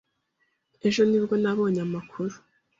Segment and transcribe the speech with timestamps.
[0.87, 2.35] Ejo nibwo nabonye amakuru.